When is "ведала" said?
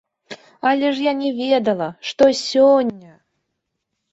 1.41-1.89